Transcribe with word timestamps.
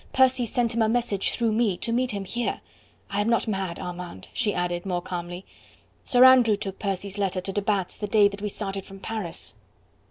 "Percy 0.13 0.47
sent 0.47 0.73
him 0.73 0.81
a 0.81 0.89
message, 0.89 1.29
through 1.29 1.51
me, 1.51 1.77
to 1.77 1.91
meet 1.91 2.09
him 2.09 2.25
here. 2.25 2.61
I 3.11 3.21
am 3.21 3.29
not 3.29 3.47
mad, 3.47 3.77
Armand," 3.79 4.29
she 4.33 4.51
added 4.51 4.83
more 4.83 4.99
calmly. 5.03 5.45
"Sir 6.05 6.25
Andrew 6.25 6.55
took 6.55 6.79
Percy's 6.79 7.19
letter 7.19 7.39
to 7.39 7.53
de 7.53 7.61
Batz 7.61 7.97
the 7.99 8.07
day 8.07 8.27
that 8.27 8.41
we 8.41 8.49
started 8.49 8.83
from 8.83 8.99
Paris." 8.99 9.53